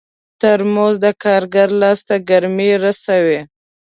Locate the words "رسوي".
2.83-3.39